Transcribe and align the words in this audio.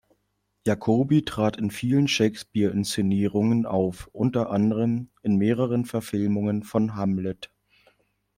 Jacobi 0.65 1.25
trat 1.25 1.57
in 1.57 1.69
vielen 1.69 2.07
Shakespeare-Inszenierungen 2.07 3.67
auf, 3.67 4.09
unter 4.11 4.49
anderem 4.49 5.09
in 5.21 5.35
mehreren 5.37 5.85
Verfilmungen 5.85 6.63
von 6.63 6.95
"Hamlet". 6.95 7.51